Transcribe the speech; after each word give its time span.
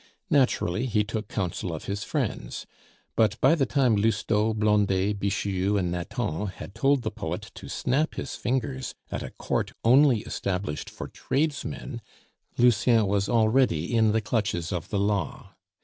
Naturally 0.31 0.87
he 0.87 1.03
took 1.03 1.27
counsel 1.27 1.71
of 1.71 1.83
his 1.85 2.03
friends. 2.03 2.65
But 3.15 3.39
by 3.39 3.53
the 3.53 3.67
time 3.67 3.95
Lousteau, 3.95 4.51
Blondet, 4.51 5.19
Bixiou, 5.19 5.77
and 5.77 5.91
Nathan 5.91 6.47
had 6.47 6.73
told 6.73 7.03
the 7.03 7.11
poet 7.11 7.51
to 7.53 7.69
snap 7.69 8.15
his 8.15 8.33
fingers 8.33 8.95
at 9.11 9.21
a 9.21 9.29
court 9.29 9.73
only 9.83 10.21
established 10.21 10.89
for 10.89 11.07
tradesmen, 11.07 12.01
Lucien 12.57 13.05
was 13.05 13.29
already 13.29 13.95
in 13.95 14.11
the 14.11 14.21
clutches 14.21 14.71
of 14.73 14.89
the 14.89 14.97
law. 14.99 15.53